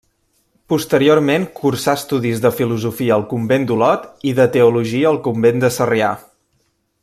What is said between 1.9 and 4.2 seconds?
estudis de filosofia al convent d’Olot